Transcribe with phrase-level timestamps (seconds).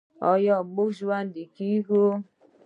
[0.31, 2.05] آیا موږ ژوندي کیږو؟